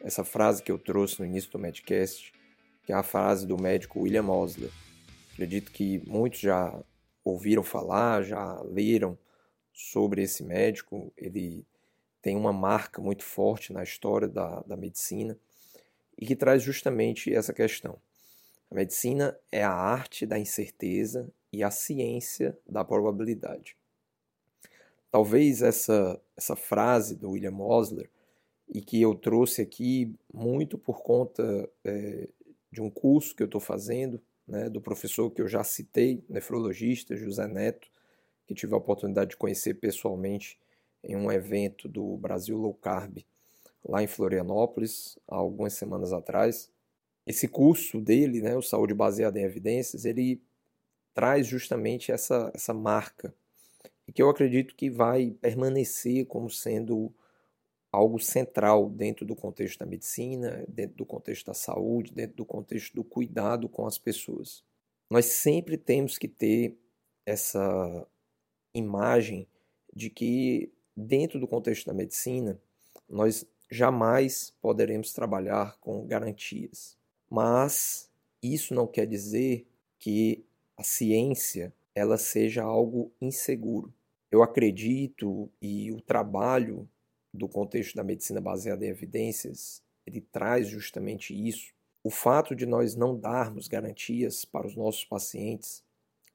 essa 0.00 0.24
frase 0.24 0.62
que 0.62 0.72
eu 0.72 0.78
trouxe 0.78 1.20
no 1.20 1.26
início 1.26 1.50
do 1.50 1.58
Medcast, 1.58 2.32
que 2.84 2.92
é 2.92 2.94
a 2.94 3.02
frase 3.02 3.46
do 3.46 3.60
médico 3.60 4.00
William 4.00 4.28
Osler 4.28 4.70
Acredito 5.32 5.72
que 5.72 6.02
muitos 6.06 6.40
já 6.40 6.78
ouviram 7.24 7.62
falar, 7.62 8.22
já 8.22 8.60
leram 8.62 9.18
sobre 9.72 10.22
esse 10.22 10.44
médico. 10.44 11.10
Ele 11.16 11.66
tem 12.20 12.36
uma 12.36 12.52
marca 12.52 13.00
muito 13.00 13.24
forte 13.24 13.72
na 13.72 13.82
história 13.82 14.28
da, 14.28 14.60
da 14.60 14.76
medicina 14.76 15.38
e 16.18 16.26
que 16.26 16.36
traz 16.36 16.62
justamente 16.62 17.32
essa 17.32 17.52
questão. 17.52 17.98
A 18.70 18.74
medicina 18.74 19.36
é 19.50 19.64
a 19.64 19.72
arte 19.72 20.26
da 20.26 20.38
incerteza 20.38 21.32
e 21.50 21.64
a 21.64 21.70
ciência 21.70 22.56
da 22.68 22.84
probabilidade. 22.84 23.76
Talvez 25.12 25.62
essa, 25.62 26.20
essa 26.36 26.56
frase 26.56 27.14
do 27.14 27.30
William 27.30 27.58
Osler, 27.58 28.10
e 28.68 28.80
que 28.80 29.00
eu 29.00 29.14
trouxe 29.14 29.60
aqui 29.62 30.12
muito 30.32 30.78
por 30.78 31.02
conta 31.02 31.68
é, 31.84 32.28
de 32.72 32.80
um 32.80 32.90
curso 32.90 33.36
que 33.36 33.42
eu 33.42 33.46
estou 33.46 33.60
fazendo, 33.60 34.20
né, 34.48 34.70
do 34.70 34.80
professor 34.80 35.30
que 35.30 35.42
eu 35.42 35.46
já 35.46 35.62
citei, 35.62 36.24
nefrologista 36.28 37.14
José 37.14 37.46
Neto, 37.46 37.88
que 38.46 38.54
tive 38.54 38.72
a 38.74 38.78
oportunidade 38.78 39.30
de 39.30 39.36
conhecer 39.36 39.74
pessoalmente 39.74 40.58
em 41.04 41.14
um 41.14 41.30
evento 41.30 41.86
do 41.88 42.16
Brasil 42.16 42.56
Low 42.56 42.74
Carb 42.74 43.18
lá 43.84 44.02
em 44.02 44.06
Florianópolis, 44.06 45.18
há 45.28 45.36
algumas 45.36 45.74
semanas 45.74 46.12
atrás. 46.12 46.70
Esse 47.26 47.46
curso 47.46 48.00
dele, 48.00 48.40
né, 48.40 48.56
o 48.56 48.62
Saúde 48.62 48.94
Baseada 48.94 49.38
em 49.38 49.44
Evidências, 49.44 50.04
ele 50.04 50.40
traz 51.12 51.46
justamente 51.46 52.10
essa, 52.10 52.50
essa 52.54 52.72
marca, 52.72 53.34
e 54.06 54.12
que 54.12 54.22
eu 54.22 54.28
acredito 54.28 54.74
que 54.74 54.90
vai 54.90 55.30
permanecer 55.40 56.26
como 56.26 56.50
sendo 56.50 57.12
algo 57.90 58.18
central 58.18 58.88
dentro 58.88 59.26
do 59.26 59.36
contexto 59.36 59.78
da 59.80 59.86
medicina, 59.86 60.64
dentro 60.66 60.96
do 60.96 61.06
contexto 61.06 61.46
da 61.46 61.54
saúde, 61.54 62.12
dentro 62.12 62.36
do 62.36 62.44
contexto 62.44 62.94
do 62.94 63.04
cuidado 63.04 63.68
com 63.68 63.86
as 63.86 63.98
pessoas. 63.98 64.64
Nós 65.10 65.26
sempre 65.26 65.76
temos 65.76 66.16
que 66.16 66.26
ter 66.26 66.76
essa 67.26 68.06
imagem 68.74 69.46
de 69.94 70.08
que, 70.08 70.72
dentro 70.96 71.38
do 71.38 71.46
contexto 71.46 71.86
da 71.86 71.92
medicina, 71.92 72.58
nós 73.08 73.46
jamais 73.70 74.54
poderemos 74.60 75.12
trabalhar 75.12 75.78
com 75.78 76.06
garantias. 76.06 76.96
Mas 77.28 78.10
isso 78.42 78.74
não 78.74 78.86
quer 78.86 79.06
dizer 79.06 79.66
que 79.98 80.44
a 80.76 80.82
ciência 80.82 81.72
ela 81.94 82.16
seja 82.16 82.62
algo 82.62 83.12
inseguro. 83.20 83.92
Eu 84.30 84.42
acredito 84.42 85.50
e 85.60 85.92
o 85.92 86.00
trabalho 86.00 86.88
do 87.32 87.48
contexto 87.48 87.94
da 87.96 88.04
medicina 88.04 88.40
baseada 88.40 88.84
em 88.84 88.88
evidências, 88.88 89.82
ele 90.06 90.20
traz 90.20 90.68
justamente 90.68 91.34
isso. 91.34 91.72
O 92.04 92.10
fato 92.10 92.54
de 92.54 92.66
nós 92.66 92.94
não 92.94 93.16
darmos 93.16 93.68
garantias 93.68 94.44
para 94.44 94.66
os 94.66 94.74
nossos 94.74 95.04
pacientes, 95.04 95.84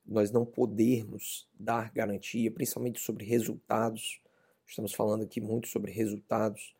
nós 0.05 0.31
não 0.31 0.45
podermos 0.45 1.47
dar 1.53 1.91
garantia, 1.91 2.49
principalmente 2.49 2.99
sobre 2.99 3.25
resultados. 3.25 4.21
Estamos 4.65 4.93
falando 4.93 5.23
aqui 5.23 5.41
muito 5.41 5.67
sobre 5.67 5.91
resultados, 5.91 6.73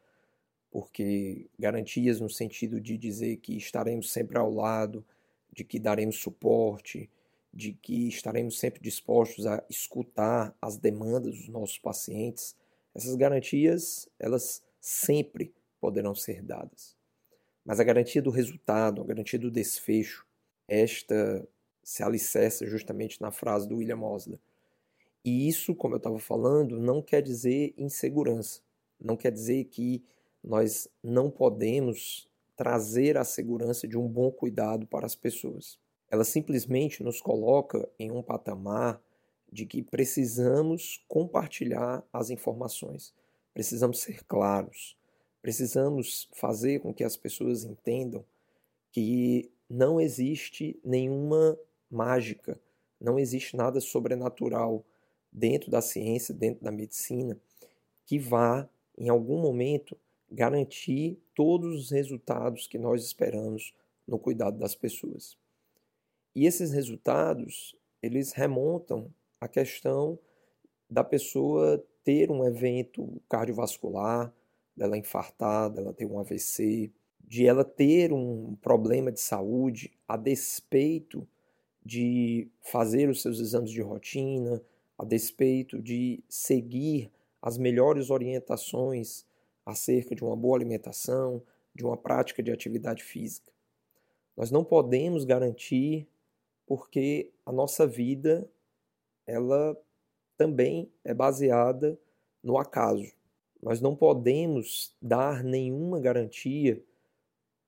porque 0.72 1.48
garantias 1.60 2.22
no 2.22 2.30
sentido 2.30 2.80
de 2.80 2.98
dizer 2.98 3.38
que 3.38 3.58
estaremos 3.58 4.12
sempre 4.12 4.38
ao 4.38 4.50
lado, 4.50 5.06
de 5.52 5.64
que 5.64 5.80
daremos 5.80 6.18
suporte, 6.18 7.10
de 7.54 7.74
que 7.74 8.08
estaremos 8.08 8.60
sempre 8.60 8.82
dispostos 8.82 9.46
a 9.46 9.64
escutar 9.70 10.56
as 10.62 10.78
demandas 10.78 11.36
dos 11.36 11.50
nossos 11.50 11.78
pacientes 11.78 12.56
essas 12.98 13.16
garantias, 13.16 14.10
elas 14.18 14.64
sempre 14.82 15.54
poderão 15.80 16.16
ser 16.16 16.42
dadas. 16.42 16.98
Mas 17.64 17.80
a 17.80 17.84
garantia 17.84 18.24
do 18.24 18.32
resultado, 18.32 19.02
a 19.02 19.06
garantia 19.06 19.38
do 19.38 19.52
desfecho, 19.52 20.26
esta 20.68 21.48
se 21.84 22.02
alicerça 22.02 22.66
justamente 22.66 23.22
na 23.22 23.32
frase 23.32 23.68
do 23.68 23.78
William 23.78 24.02
Osler. 24.02 24.40
E 25.24 25.48
isso, 25.48 25.76
como 25.76 25.94
eu 25.94 25.98
estava 25.98 26.18
falando, 26.18 26.80
não 26.80 27.02
quer 27.02 27.22
dizer 27.22 27.74
insegurança. 27.78 28.62
Não 29.00 29.16
quer 29.16 29.32
dizer 29.32 29.66
que 29.66 30.04
nós 30.44 30.88
não 31.04 31.30
podemos 31.30 32.28
trazer 32.56 33.16
a 33.16 33.24
segurança 33.24 33.88
de 33.88 33.98
um 33.98 34.08
bom 34.08 34.32
cuidado 34.32 34.88
para 34.88 35.06
as 35.06 35.16
pessoas. 35.16 35.78
Ela 36.10 36.24
simplesmente 36.24 37.04
nos 37.04 37.22
coloca 37.22 37.88
em 38.00 38.12
um 38.12 38.22
patamar 38.22 39.02
de 39.52 39.66
que 39.66 39.82
precisamos 39.82 41.04
compartilhar 41.08 42.04
as 42.12 42.30
informações, 42.30 43.14
precisamos 43.54 44.00
ser 44.00 44.24
claros, 44.26 44.98
precisamos 45.42 46.30
fazer 46.34 46.80
com 46.80 46.94
que 46.94 47.04
as 47.04 47.16
pessoas 47.16 47.64
entendam 47.64 48.26
que 48.92 49.50
não 49.70 50.00
existe 50.00 50.80
nenhuma 50.84 51.58
mágica, 51.90 52.60
não 53.00 53.20
existe 53.20 53.56
nada 53.56 53.80
sobrenatural 53.80 54.84
dentro 55.32 55.70
da 55.70 55.82
ciência, 55.82 56.34
dentro 56.34 56.64
da 56.64 56.72
medicina, 56.72 57.40
que 58.06 58.18
vá, 58.18 58.68
em 58.98 59.10
algum 59.10 59.40
momento, 59.40 59.98
garantir 60.32 61.20
todos 61.36 61.76
os 61.76 61.92
resultados 61.92 62.68
que 62.68 62.78
nós 62.78 63.04
esperamos 63.04 63.74
no 64.08 64.18
cuidado 64.18 64.58
das 64.58 64.76
pessoas. 64.76 65.38
E 66.38 66.46
esses 66.46 66.72
resultados, 66.72 67.76
eles 68.00 68.32
remontam 68.32 69.12
a 69.42 69.48
questão 69.48 70.20
da 70.88 71.04
pessoa 71.04 71.84
ter 72.04 72.30
um 72.30 72.46
evento 72.46 73.20
cardiovascular, 73.28 74.32
dela 74.76 75.00
infartar, 75.00 75.72
dela 75.72 75.96
ter 75.96 76.06
um 76.06 76.20
AVC, 76.20 76.92
de 77.20 77.48
ela 77.48 77.64
ter 77.64 78.14
um 78.14 78.56
problema 78.62 79.12
de 79.12 79.20
saúde 79.20 79.92
a 80.08 80.16
despeito 80.16 81.28
de 81.84 82.48
fazer 82.62 83.10
os 83.10 83.24
seus 83.24 83.40
exames 83.40 83.72
de 83.72 83.82
rotina, 83.82 84.62
a 84.96 85.04
despeito 85.04 85.82
de 85.82 86.24
seguir 86.30 87.12
as 87.42 87.58
melhores 87.58 88.12
orientações 88.12 89.26
acerca 89.66 90.14
de 90.14 90.24
uma 90.24 90.36
boa 90.36 90.56
alimentação, 90.56 91.42
de 91.74 91.84
uma 91.84 91.98
prática 91.98 92.44
de 92.44 92.52
atividade 92.52 93.04
física. 93.04 93.52
Nós 94.38 94.52
não 94.52 94.64
podemos 94.64 95.26
garantir 95.26 96.08
porque 96.68 97.32
a 97.46 97.52
nossa 97.52 97.88
vida 97.88 98.48
ela 99.26 99.76
também 100.38 100.92
é 101.04 101.14
baseada 101.14 101.98
no 102.44 102.58
acaso. 102.58 103.12
Nós 103.64 103.82
não 103.82 103.96
podemos 103.96 104.96
dar 105.02 105.44
nenhuma 105.44 106.00
garantia 106.00 106.84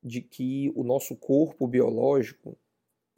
de 0.03 0.22
que 0.22 0.72
o 0.75 0.84
nosso 0.84 1.15
corpo 1.15 1.68
biológico 1.68 2.56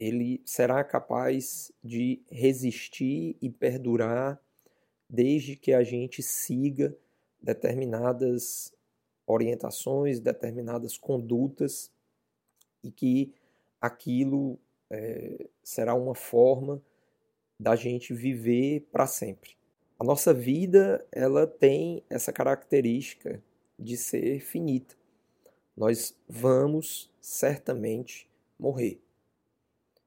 ele 0.00 0.40
será 0.44 0.82
capaz 0.82 1.70
de 1.84 2.22
resistir 2.30 3.36
e 3.40 3.50
perdurar 3.50 4.40
desde 5.08 5.54
que 5.54 5.72
a 5.72 5.84
gente 5.84 6.22
siga 6.22 6.96
determinadas 7.40 8.72
orientações, 9.26 10.18
determinadas 10.18 10.96
condutas 10.96 11.92
e 12.82 12.90
que 12.90 13.32
aquilo 13.80 14.58
é, 14.92 15.46
será 15.62 15.94
uma 15.94 16.14
forma 16.14 16.82
da 17.58 17.74
gente 17.74 18.12
viver 18.12 18.86
para 18.92 19.06
sempre. 19.06 19.56
A 19.98 20.04
nossa 20.04 20.34
vida, 20.34 21.04
ela 21.10 21.46
tem 21.46 22.02
essa 22.10 22.32
característica 22.32 23.42
de 23.78 23.96
ser 23.96 24.40
finita. 24.40 24.94
Nós 25.74 26.14
vamos 26.28 27.10
certamente 27.20 28.28
morrer. 28.58 29.00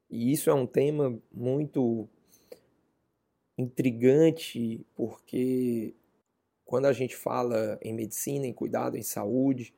E 0.10 0.32
isso 0.32 0.50
é 0.50 0.54
um 0.54 0.68
tema 0.68 1.18
muito 1.34 2.08
intrigante, 3.58 4.86
porque 4.96 5.96
quando 6.64 6.86
a 6.86 6.94
gente 6.94 7.16
fala 7.16 7.80
em 7.82 7.94
medicina, 7.94 8.46
em 8.46 8.54
cuidado, 8.54 8.98
em 8.98 9.04
saúde, 9.04 9.74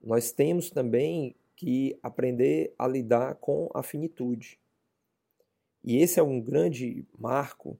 nós 0.00 0.30
temos 0.30 0.70
também 0.70 1.34
que 1.58 1.98
aprender 2.04 2.72
a 2.78 2.86
lidar 2.86 3.34
com 3.34 3.68
a 3.74 3.82
finitude. 3.82 4.60
E 5.82 5.96
esse 5.96 6.20
é 6.20 6.22
um 6.22 6.40
grande 6.40 7.04
marco 7.18 7.76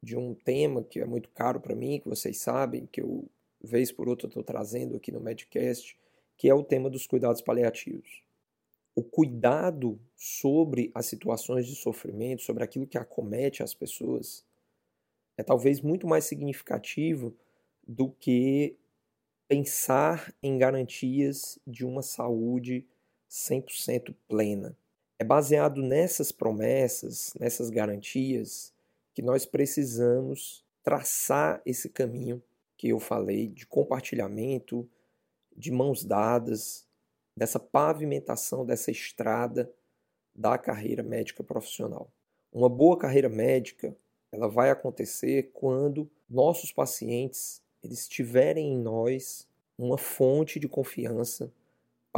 de 0.00 0.16
um 0.16 0.36
tema 0.36 0.84
que 0.84 1.00
é 1.00 1.04
muito 1.04 1.28
caro 1.30 1.60
para 1.60 1.74
mim, 1.74 1.98
que 1.98 2.08
vocês 2.08 2.38
sabem, 2.38 2.86
que 2.86 3.02
eu, 3.02 3.28
vez 3.60 3.90
por 3.90 4.08
outra, 4.08 4.28
estou 4.28 4.44
trazendo 4.44 4.96
aqui 4.96 5.10
no 5.10 5.18
Medcast, 5.18 5.98
que 6.36 6.48
é 6.48 6.54
o 6.54 6.62
tema 6.62 6.88
dos 6.88 7.08
cuidados 7.08 7.42
paliativos. 7.42 8.22
O 8.94 9.02
cuidado 9.02 10.00
sobre 10.14 10.92
as 10.94 11.06
situações 11.06 11.66
de 11.66 11.74
sofrimento, 11.74 12.42
sobre 12.42 12.62
aquilo 12.62 12.86
que 12.86 12.96
acomete 12.96 13.64
as 13.64 13.74
pessoas, 13.74 14.46
é 15.36 15.42
talvez 15.42 15.80
muito 15.80 16.06
mais 16.06 16.24
significativo 16.24 17.36
do 17.84 18.10
que 18.10 18.76
pensar 19.48 20.32
em 20.40 20.56
garantias 20.56 21.58
de 21.66 21.84
uma 21.84 22.02
saúde 22.02 22.86
100% 23.28 24.14
plena. 24.26 24.76
É 25.18 25.24
baseado 25.24 25.82
nessas 25.82 26.30
promessas, 26.32 27.34
nessas 27.38 27.70
garantias, 27.70 28.72
que 29.14 29.22
nós 29.22 29.44
precisamos 29.44 30.64
traçar 30.82 31.60
esse 31.66 31.88
caminho 31.88 32.42
que 32.76 32.88
eu 32.88 33.00
falei 33.00 33.48
de 33.48 33.66
compartilhamento, 33.66 34.88
de 35.56 35.72
mãos 35.72 36.04
dadas, 36.04 36.86
dessa 37.36 37.58
pavimentação, 37.58 38.64
dessa 38.64 38.90
estrada 38.90 39.70
da 40.34 40.56
carreira 40.56 41.02
médica 41.02 41.42
profissional. 41.42 42.10
Uma 42.52 42.68
boa 42.68 42.96
carreira 42.96 43.28
médica, 43.28 43.94
ela 44.30 44.48
vai 44.48 44.70
acontecer 44.70 45.50
quando 45.52 46.08
nossos 46.30 46.72
pacientes 46.72 47.60
eles 47.82 48.08
tiverem 48.08 48.74
em 48.74 48.78
nós 48.78 49.48
uma 49.76 49.98
fonte 49.98 50.58
de 50.58 50.68
confiança 50.68 51.52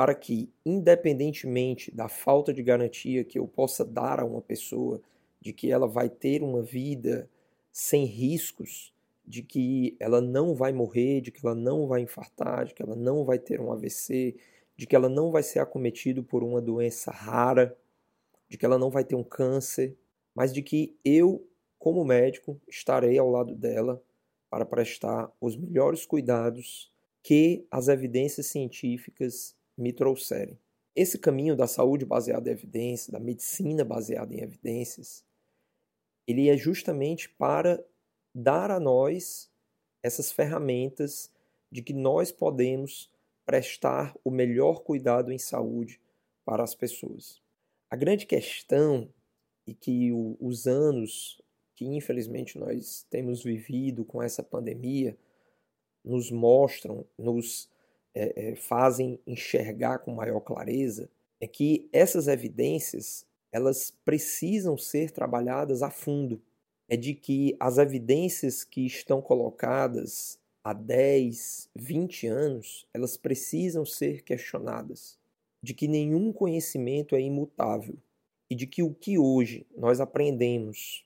para 0.01 0.15
que, 0.15 0.51
independentemente 0.65 1.95
da 1.95 2.09
falta 2.09 2.55
de 2.55 2.63
garantia 2.63 3.23
que 3.23 3.39
eu 3.39 3.47
possa 3.47 3.85
dar 3.85 4.19
a 4.19 4.25
uma 4.25 4.41
pessoa 4.41 5.03
de 5.43 5.53
que 5.53 5.71
ela 5.71 5.87
vai 5.87 6.09
ter 6.09 6.43
uma 6.43 6.63
vida 6.63 7.29
sem 7.71 8.07
riscos, 8.07 8.95
de 9.27 9.43
que 9.43 9.95
ela 10.01 10.23
não 10.23 10.55
vai 10.55 10.73
morrer, 10.73 11.21
de 11.21 11.31
que 11.31 11.45
ela 11.45 11.55
não 11.55 11.87
vai 11.87 12.01
infartar, 12.01 12.65
de 12.65 12.73
que 12.73 12.83
ela 12.83 12.97
não 12.97 13.27
vai 13.27 13.39
ter 13.39 13.61
um 13.61 13.71
AVC, 13.71 14.37
de 14.75 14.87
que 14.87 14.97
ela 14.97 15.07
não 15.07 15.31
vai 15.31 15.43
ser 15.43 15.59
acometida 15.59 16.23
por 16.23 16.43
uma 16.43 16.63
doença 16.63 17.11
rara, 17.11 17.77
de 18.49 18.57
que 18.57 18.65
ela 18.65 18.79
não 18.79 18.89
vai 18.89 19.05
ter 19.05 19.17
um 19.17 19.23
câncer, 19.23 19.95
mas 20.35 20.51
de 20.51 20.63
que 20.63 20.97
eu, 21.05 21.47
como 21.79 22.07
médico, 22.07 22.59
estarei 22.67 23.19
ao 23.19 23.29
lado 23.29 23.55
dela 23.55 24.03
para 24.49 24.65
prestar 24.65 25.31
os 25.39 25.59
melhores 25.59 26.07
cuidados 26.07 26.91
que 27.23 27.67
as 27.71 27.89
evidências 27.89 28.47
científicas 28.47 29.60
me 29.81 29.93
trouxerem. 29.93 30.59
Esse 30.95 31.19
caminho 31.19 31.57
da 31.57 31.67
saúde 31.67 32.05
baseada 32.05 32.49
em 32.49 32.53
evidências, 32.53 33.09
da 33.09 33.21
medicina 33.21 33.85
baseada 33.85 34.35
em 34.35 34.41
evidências, 34.41 35.25
ele 36.27 36.49
é 36.49 36.57
justamente 36.57 37.29
para 37.29 37.83
dar 38.35 38.71
a 38.71 38.79
nós 38.79 39.51
essas 40.03 40.31
ferramentas 40.31 41.31
de 41.71 41.83
que 41.83 41.93
nós 41.93 42.31
podemos 42.31 43.11
prestar 43.45 44.17
o 44.25 44.31
melhor 44.31 44.83
cuidado 44.83 45.33
em 45.33 45.39
saúde 45.39 46.01
para 46.45 46.63
as 46.63 46.75
pessoas. 46.75 47.41
A 47.89 47.97
grande 47.97 48.27
questão 48.27 49.09
e 49.67 49.75
que 49.75 50.11
os 50.41 50.67
anos 50.67 51.41
que 51.81 51.87
infelizmente 51.87 52.59
nós 52.59 53.07
temos 53.09 53.43
vivido 53.43 54.05
com 54.05 54.23
essa 54.23 54.43
pandemia 54.43 55.17
nos 56.05 56.31
mostram, 56.31 57.07
nos 57.17 57.71
é, 58.15 58.51
é, 58.51 58.57
fazem 58.57 59.21
enxergar 59.27 60.01
com 60.01 60.13
maior 60.13 60.41
clareza 60.41 61.09
é 61.41 61.47
que 61.47 61.89
essas 61.93 62.29
evidências 62.29 63.27
elas 63.53 63.93
precisam 64.05 64.77
ser 64.77 65.11
trabalhadas 65.11 65.83
a 65.83 65.91
fundo. 65.91 66.41
É 66.89 66.97
de 66.97 67.15
que 67.15 67.57
as 67.59 67.79
evidências 67.79 68.65
que 68.65 68.85
estão 68.85 69.23
colocadas 69.23 70.39
há 70.63 70.73
10, 70.73 71.69
20 71.75 72.27
anos, 72.27 72.87
elas 72.93 73.17
precisam 73.17 73.85
ser 73.85 74.23
questionadas. 74.23 75.19
De 75.63 75.75
que 75.75 75.87
nenhum 75.89 76.33
conhecimento 76.33 77.15
é 77.15 77.21
imutável 77.21 77.97
e 78.49 78.55
de 78.55 78.67
que 78.67 78.83
o 78.83 78.93
que 78.93 79.19
hoje 79.19 79.67
nós 79.77 80.01
aprendemos 80.01 81.05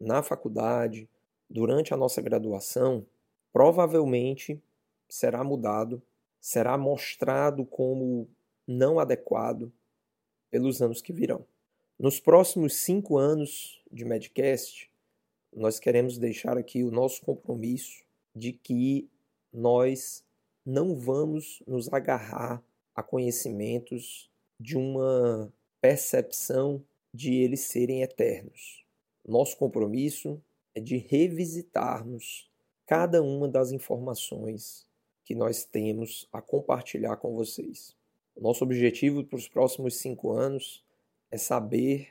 na 0.00 0.22
faculdade, 0.22 1.08
durante 1.48 1.94
a 1.94 1.96
nossa 1.96 2.20
graduação, 2.20 3.06
provavelmente 3.52 4.60
será 5.08 5.44
mudado, 5.44 6.02
será 6.44 6.76
mostrado 6.76 7.64
como 7.64 8.28
não 8.68 9.00
adequado 9.00 9.72
pelos 10.50 10.82
anos 10.82 11.00
que 11.00 11.10
virão. 11.10 11.46
Nos 11.98 12.20
próximos 12.20 12.76
cinco 12.76 13.16
anos 13.16 13.82
de 13.90 14.04
Medcast, 14.04 14.92
nós 15.50 15.78
queremos 15.78 16.18
deixar 16.18 16.58
aqui 16.58 16.84
o 16.84 16.90
nosso 16.90 17.22
compromisso 17.22 18.04
de 18.36 18.52
que 18.52 19.08
nós 19.50 20.22
não 20.66 20.94
vamos 20.94 21.62
nos 21.66 21.90
agarrar 21.90 22.62
a 22.94 23.02
conhecimentos 23.02 24.30
de 24.60 24.76
uma 24.76 25.50
percepção 25.80 26.84
de 27.12 27.32
eles 27.36 27.60
serem 27.60 28.02
eternos. 28.02 28.84
Nosso 29.26 29.56
compromisso 29.56 30.38
é 30.74 30.80
de 30.80 30.98
revisitarmos 30.98 32.50
cada 32.84 33.22
uma 33.22 33.48
das 33.48 33.72
informações 33.72 34.86
que 35.24 35.34
nós 35.34 35.64
temos 35.64 36.28
a 36.32 36.40
compartilhar 36.42 37.16
com 37.16 37.34
vocês. 37.34 37.96
Nosso 38.36 38.64
objetivo 38.64 39.24
para 39.24 39.36
os 39.36 39.48
próximos 39.48 39.96
cinco 39.96 40.32
anos 40.32 40.84
é 41.30 41.38
saber 41.38 42.08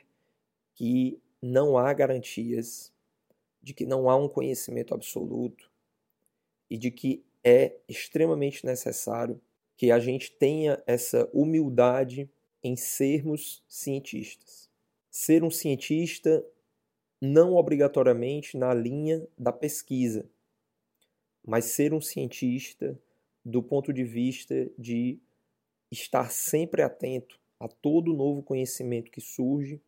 que 0.74 1.20
não 1.40 1.78
há 1.78 1.92
garantias, 1.92 2.92
de 3.62 3.72
que 3.72 3.86
não 3.86 4.08
há 4.08 4.16
um 4.16 4.28
conhecimento 4.28 4.94
absoluto 4.94 5.70
e 6.68 6.76
de 6.76 6.90
que 6.90 7.24
é 7.42 7.76
extremamente 7.86 8.64
necessário 8.64 9.40
que 9.76 9.90
a 9.90 9.98
gente 9.98 10.32
tenha 10.32 10.82
essa 10.86 11.28
humildade 11.32 12.30
em 12.62 12.76
sermos 12.76 13.62
cientistas. 13.68 14.70
Ser 15.10 15.44
um 15.44 15.50
cientista 15.50 16.44
não 17.20 17.54
obrigatoriamente 17.54 18.56
na 18.56 18.72
linha 18.72 19.26
da 19.38 19.52
pesquisa, 19.52 20.28
mas 21.46 21.66
ser 21.66 21.92
um 21.92 22.00
cientista 22.00 22.98
do 23.44 23.62
ponto 23.62 23.92
de 23.92 24.04
vista 24.04 24.70
de 24.78 25.18
estar 25.90 26.30
sempre 26.30 26.82
atento 26.82 27.38
a 27.60 27.68
todo 27.68 28.14
novo 28.14 28.42
conhecimento 28.42 29.10
que 29.10 29.20
surge 29.20 29.80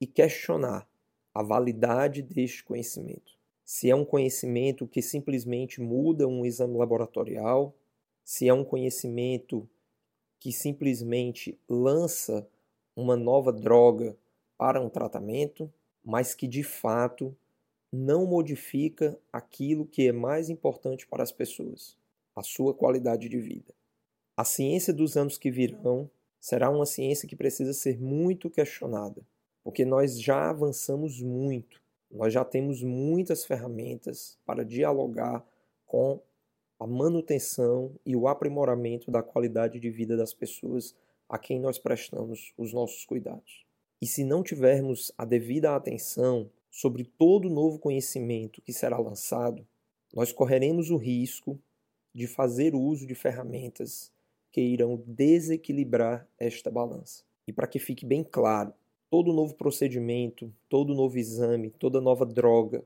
e 0.00 0.06
questionar 0.06 0.88
a 1.34 1.42
validade 1.42 2.22
deste 2.22 2.64
conhecimento. 2.64 3.38
Se 3.64 3.90
é 3.90 3.94
um 3.94 4.04
conhecimento 4.04 4.86
que 4.86 5.02
simplesmente 5.02 5.80
muda 5.80 6.26
um 6.26 6.44
exame 6.44 6.76
laboratorial, 6.76 7.74
se 8.24 8.48
é 8.48 8.52
um 8.52 8.64
conhecimento 8.64 9.68
que 10.40 10.52
simplesmente 10.52 11.58
lança 11.68 12.48
uma 12.96 13.16
nova 13.16 13.52
droga 13.52 14.16
para 14.56 14.80
um 14.80 14.88
tratamento, 14.88 15.72
mas 16.04 16.34
que 16.34 16.48
de 16.48 16.62
fato 16.62 17.36
não 17.92 18.26
modifica 18.26 19.18
aquilo 19.32 19.86
que 19.86 20.08
é 20.08 20.12
mais 20.12 20.50
importante 20.50 21.06
para 21.06 21.22
as 21.22 21.32
pessoas, 21.32 21.96
a 22.38 22.42
sua 22.42 22.72
qualidade 22.72 23.28
de 23.28 23.38
vida. 23.38 23.74
A 24.36 24.44
ciência 24.44 24.92
dos 24.92 25.16
anos 25.16 25.36
que 25.36 25.50
virão 25.50 26.08
será 26.40 26.70
uma 26.70 26.86
ciência 26.86 27.28
que 27.28 27.34
precisa 27.34 27.72
ser 27.72 28.00
muito 28.00 28.48
questionada, 28.48 29.26
porque 29.64 29.84
nós 29.84 30.20
já 30.20 30.48
avançamos 30.48 31.20
muito, 31.20 31.82
nós 32.08 32.32
já 32.32 32.44
temos 32.44 32.80
muitas 32.80 33.44
ferramentas 33.44 34.38
para 34.46 34.64
dialogar 34.64 35.44
com 35.84 36.22
a 36.78 36.86
manutenção 36.86 37.92
e 38.06 38.14
o 38.14 38.28
aprimoramento 38.28 39.10
da 39.10 39.20
qualidade 39.20 39.80
de 39.80 39.90
vida 39.90 40.16
das 40.16 40.32
pessoas 40.32 40.94
a 41.28 41.36
quem 41.38 41.58
nós 41.58 41.76
prestamos 41.76 42.52
os 42.56 42.72
nossos 42.72 43.04
cuidados. 43.04 43.66
E 44.00 44.06
se 44.06 44.22
não 44.22 44.44
tivermos 44.44 45.10
a 45.18 45.24
devida 45.24 45.74
atenção 45.74 46.48
sobre 46.70 47.02
todo 47.02 47.48
o 47.48 47.52
novo 47.52 47.80
conhecimento 47.80 48.62
que 48.62 48.72
será 48.72 48.96
lançado, 48.96 49.66
nós 50.14 50.32
correremos 50.32 50.90
o 50.90 50.96
risco 50.96 51.60
de 52.14 52.26
fazer 52.26 52.74
uso 52.74 53.06
de 53.06 53.14
ferramentas 53.14 54.12
que 54.50 54.60
irão 54.60 55.02
desequilibrar 55.06 56.26
esta 56.38 56.70
balança. 56.70 57.22
E 57.46 57.52
para 57.52 57.66
que 57.66 57.78
fique 57.78 58.04
bem 58.04 58.24
claro, 58.24 58.72
todo 59.10 59.32
novo 59.32 59.54
procedimento, 59.54 60.52
todo 60.68 60.94
novo 60.94 61.18
exame, 61.18 61.70
toda 61.70 62.00
nova 62.00 62.26
droga 62.26 62.84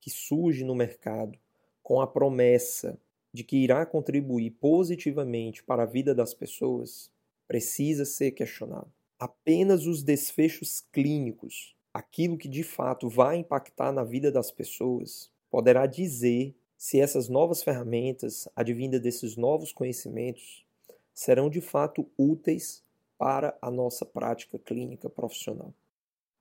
que 0.00 0.10
surge 0.10 0.64
no 0.64 0.74
mercado 0.74 1.38
com 1.82 2.00
a 2.00 2.06
promessa 2.06 2.98
de 3.32 3.42
que 3.42 3.56
irá 3.56 3.86
contribuir 3.86 4.50
positivamente 4.50 5.62
para 5.62 5.84
a 5.84 5.86
vida 5.86 6.14
das 6.14 6.34
pessoas, 6.34 7.10
precisa 7.48 8.04
ser 8.04 8.32
questionado. 8.32 8.92
Apenas 9.18 9.86
os 9.86 10.02
desfechos 10.02 10.82
clínicos, 10.92 11.74
aquilo 11.94 12.36
que 12.36 12.48
de 12.48 12.62
fato 12.62 13.08
vai 13.08 13.36
impactar 13.36 13.92
na 13.92 14.04
vida 14.04 14.30
das 14.30 14.50
pessoas, 14.50 15.30
poderá 15.50 15.86
dizer 15.86 16.54
se 16.82 16.98
essas 16.98 17.28
novas 17.28 17.62
ferramentas, 17.62 18.48
advinda 18.56 18.98
desses 18.98 19.36
novos 19.36 19.70
conhecimentos, 19.70 20.66
serão 21.14 21.48
de 21.48 21.60
fato 21.60 22.10
úteis 22.18 22.82
para 23.16 23.56
a 23.62 23.70
nossa 23.70 24.04
prática 24.04 24.58
clínica 24.58 25.08
profissional. 25.08 25.72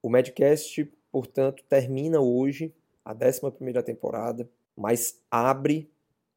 O 0.02 0.10
Medcast, 0.10 0.92
portanto, 1.12 1.64
termina 1.70 2.20
hoje 2.20 2.74
a 3.06 3.14
11ª 3.14 3.84
temporada, 3.84 4.50
mas 4.76 5.22
abre 5.30 5.88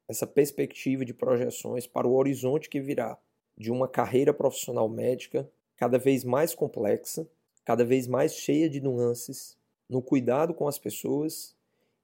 essa 0.07 0.27
perspectiva 0.27 1.03
de 1.03 1.11
projeções 1.11 1.87
para 1.87 2.07
o 2.07 2.13
horizonte 2.13 2.69
que 2.69 2.79
virá 2.79 3.17
de 3.57 3.71
uma 3.71 3.87
carreira 3.87 4.31
profissional 4.31 4.87
médica 4.87 5.49
cada 5.75 5.97
vez 5.97 6.23
mais 6.23 6.53
complexa, 6.53 7.27
cada 7.65 7.83
vez 7.83 8.05
mais 8.05 8.35
cheia 8.35 8.69
de 8.69 8.79
nuances, 8.79 9.57
no 9.89 9.99
cuidado 9.99 10.53
com 10.53 10.67
as 10.67 10.77
pessoas 10.77 11.55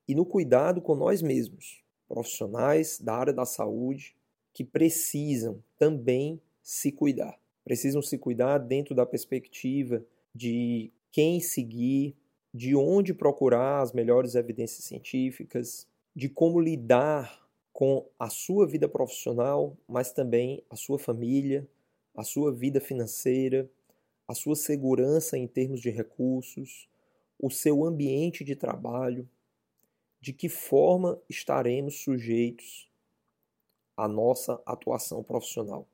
e 0.08 0.16
no 0.16 0.26
cuidado 0.26 0.82
com 0.82 0.96
nós 0.96 1.22
mesmos, 1.22 1.82
profissionais 2.12 3.00
da 3.00 3.16
área 3.16 3.32
da 3.32 3.46
saúde 3.46 4.14
que 4.54 4.66
precisam 4.66 5.64
também 5.80 6.42
se 6.62 6.92
cuidar. 6.92 7.40
Precisam 7.64 8.02
se 8.02 8.18
cuidar 8.18 8.58
dentro 8.58 8.94
da 8.94 9.06
perspectiva 9.06 10.04
de 10.36 10.92
quem 11.10 11.40
seguir, 11.40 12.14
de 12.54 12.76
onde 12.76 13.14
procurar 13.14 13.82
as 13.82 13.94
melhores 13.94 14.36
evidências 14.36 14.84
científicas, 14.84 15.88
de 16.14 16.28
como 16.28 16.60
lidar 16.60 17.48
com 17.72 18.06
a 18.20 18.30
sua 18.30 18.68
vida 18.68 18.90
profissional, 18.90 19.78
mas 19.88 20.12
também 20.12 20.62
a 20.70 20.76
sua 20.76 21.00
família, 21.00 21.66
a 22.14 22.24
sua 22.24 22.52
vida 22.52 22.82
financeira, 22.82 23.70
a 24.28 24.36
sua 24.36 24.58
segurança 24.58 25.38
em 25.38 25.48
termos 25.48 25.80
de 25.80 25.90
recursos, 25.90 26.90
o 27.40 27.50
seu 27.50 27.86
ambiente 27.86 28.44
de 28.44 28.56
trabalho, 28.56 29.28
de 30.22 30.32
que 30.32 30.48
forma 30.48 31.20
estaremos 31.28 32.04
sujeitos 32.04 32.88
à 33.98 34.08
nossa 34.08 34.62
atuação 34.66 35.24
profissional, 35.24 35.88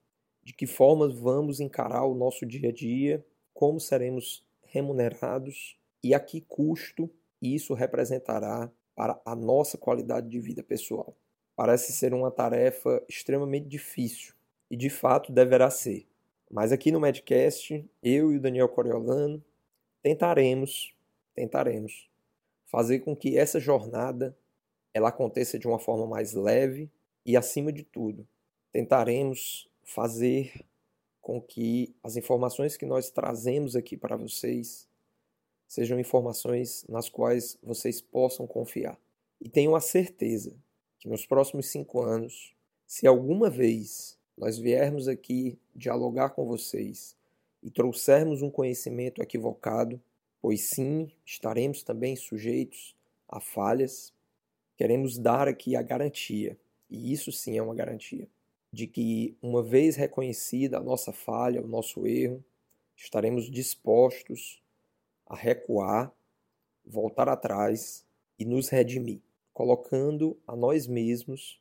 de 0.43 0.53
que 0.53 0.67
forma 0.67 1.07
vamos 1.07 1.61
encarar 1.61 2.05
o 2.05 2.13
nosso 2.13 2.45
dia 2.45 2.69
a 2.69 2.73
dia, 2.73 3.25
como 3.53 3.79
seremos 3.79 4.45
remunerados? 4.63 5.77
E 6.03 6.13
a 6.13 6.19
que 6.19 6.41
custo 6.41 7.09
isso 7.41 7.73
representará 7.73 8.71
para 8.95 9.19
a 9.25 9.35
nossa 9.35 9.77
qualidade 9.77 10.29
de 10.29 10.39
vida 10.39 10.61
pessoal? 10.61 11.15
Parece 11.55 11.91
ser 11.93 12.13
uma 12.13 12.29
tarefa 12.29 13.03
extremamente 13.09 13.67
difícil, 13.67 14.33
e 14.69 14.75
de 14.75 14.89
fato 14.89 15.31
deverá 15.31 15.69
ser. 15.69 16.05
Mas 16.51 16.71
aqui 16.71 16.91
no 16.91 16.99
Medcast, 16.99 17.83
eu 18.03 18.31
e 18.31 18.37
o 18.37 18.41
Daniel 18.41 18.69
Coriolano 18.69 19.43
tentaremos, 20.01 20.93
tentaremos 21.33 22.06
fazer 22.67 22.99
com 22.99 23.15
que 23.15 23.37
essa 23.37 23.59
jornada 23.59 24.37
ela 24.93 25.09
aconteça 25.09 25.57
de 25.57 25.67
uma 25.67 25.79
forma 25.79 26.05
mais 26.05 26.33
leve 26.33 26.91
e 27.25 27.35
acima 27.35 27.71
de 27.71 27.83
tudo, 27.83 28.27
tentaremos 28.71 29.69
fazer 29.83 30.65
com 31.21 31.41
que 31.41 31.95
as 32.03 32.15
informações 32.15 32.77
que 32.77 32.85
nós 32.85 33.09
trazemos 33.09 33.75
aqui 33.75 33.97
para 33.97 34.15
vocês 34.15 34.87
sejam 35.67 35.99
informações 35.99 36.85
nas 36.87 37.09
quais 37.09 37.57
vocês 37.61 37.99
possam 37.99 38.47
confiar. 38.47 38.97
E 39.41 39.49
tenho 39.49 39.75
a 39.75 39.81
certeza 39.81 40.55
que 40.99 41.09
nos 41.09 41.25
próximos 41.25 41.67
cinco 41.67 42.01
anos, 42.01 42.53
se 42.85 43.05
alguma 43.05 43.49
vez 43.49 44.17
nós 44.37 44.57
viermos 44.57 45.07
aqui 45.07 45.59
dialogar 45.75 46.29
com 46.29 46.45
vocês 46.45 47.15
e 47.61 47.69
trouxermos 47.69 48.41
um 48.41 48.49
conhecimento 48.49 49.21
equivocado, 49.21 50.01
pois 50.41 50.69
sim, 50.69 51.11
estaremos 51.25 51.83
também 51.83 52.15
sujeitos 52.15 52.95
a 53.27 53.39
falhas, 53.39 54.13
queremos 54.75 55.17
dar 55.17 55.47
aqui 55.47 55.75
a 55.75 55.81
garantia, 55.81 56.57
e 56.89 57.11
isso 57.11 57.31
sim 57.31 57.57
é 57.57 57.61
uma 57.61 57.75
garantia, 57.75 58.27
de 58.71 58.87
que 58.87 59.35
uma 59.41 59.63
vez 59.63 59.95
reconhecida 59.95 60.77
a 60.77 60.83
nossa 60.83 61.11
falha, 61.11 61.61
o 61.61 61.67
nosso 61.67 62.05
erro, 62.05 62.43
estaremos 62.95 63.49
dispostos 63.49 64.61
a 65.25 65.35
recuar, 65.35 66.13
voltar 66.85 67.27
atrás 67.27 68.05
e 68.39 68.45
nos 68.45 68.69
redimir 68.69 69.21
colocando 69.57 70.39
a 70.45 70.55
nós 70.55 70.85
mesmos 70.85 71.59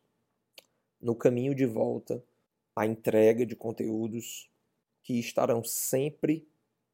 no 1.00 1.14
caminho 1.14 1.54
de 1.54 1.64
volta 1.64 2.22
à 2.76 2.84
entrega 2.84 3.46
de 3.46 3.56
conteúdos 3.56 4.50
que 5.02 5.18
estarão 5.18 5.64
sempre 5.64 6.46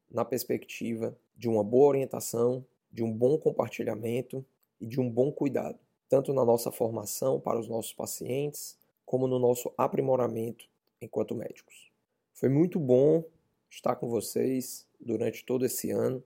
na 0.09 0.23
perspectiva 0.23 1.13
de 1.35 1.47
uma 1.49 1.63
boa 1.63 1.87
orientação, 1.87 2.65
de 2.91 3.03
um 3.03 3.11
bom 3.11 3.37
compartilhamento 3.37 4.45
e 4.79 4.85
de 4.85 4.99
um 4.99 5.09
bom 5.09 5.31
cuidado, 5.31 5.79
tanto 6.09 6.33
na 6.33 6.45
nossa 6.45 6.71
formação 6.71 7.39
para 7.39 7.59
os 7.59 7.67
nossos 7.67 7.93
pacientes, 7.93 8.77
como 9.05 9.27
no 9.27 9.39
nosso 9.39 9.73
aprimoramento 9.77 10.65
enquanto 11.01 11.35
médicos. 11.35 11.91
Foi 12.33 12.49
muito 12.49 12.79
bom 12.79 13.23
estar 13.69 13.95
com 13.95 14.07
vocês 14.09 14.87
durante 14.99 15.45
todo 15.45 15.65
esse 15.65 15.91
ano 15.91 16.23